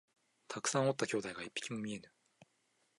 [0.47, 2.11] たくさんおった兄弟が一匹も見えぬ